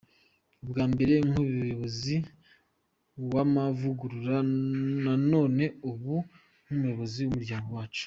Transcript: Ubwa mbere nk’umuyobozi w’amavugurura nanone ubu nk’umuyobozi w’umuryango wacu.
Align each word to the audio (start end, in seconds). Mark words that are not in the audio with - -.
Ubwa 0.63 0.83
mbere 0.93 1.13
nk’umuyobozi 1.27 2.15
w’amavugurura 3.33 4.37
nanone 5.03 5.65
ubu 5.89 6.15
nk’umuyobozi 6.65 7.17
w’umuryango 7.21 7.69
wacu. 7.77 7.99